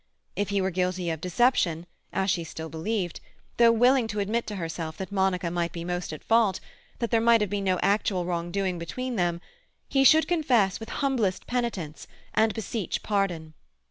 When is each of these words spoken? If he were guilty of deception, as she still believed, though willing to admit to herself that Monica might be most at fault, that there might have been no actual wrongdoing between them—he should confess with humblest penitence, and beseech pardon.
If 0.35 0.49
he 0.49 0.61
were 0.61 0.71
guilty 0.71 1.11
of 1.11 1.21
deception, 1.21 1.85
as 2.11 2.31
she 2.31 2.43
still 2.43 2.69
believed, 2.69 3.19
though 3.57 3.71
willing 3.71 4.07
to 4.07 4.19
admit 4.19 4.47
to 4.47 4.55
herself 4.55 4.97
that 4.97 5.11
Monica 5.11 5.51
might 5.51 5.71
be 5.71 5.83
most 5.83 6.11
at 6.11 6.23
fault, 6.23 6.59
that 6.97 7.11
there 7.11 7.21
might 7.21 7.39
have 7.39 7.51
been 7.51 7.65
no 7.65 7.77
actual 7.83 8.25
wrongdoing 8.25 8.79
between 8.79 9.15
them—he 9.15 10.03
should 10.03 10.27
confess 10.27 10.79
with 10.79 10.89
humblest 10.89 11.45
penitence, 11.45 12.07
and 12.33 12.55
beseech 12.55 13.03
pardon. 13.03 13.53